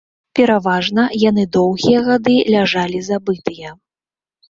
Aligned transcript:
Пераважна 0.37 1.03
яны 1.29 1.45
доўгія 1.59 1.99
гады 2.09 2.35
ляжалі 2.57 3.07
забытыя. 3.13 3.81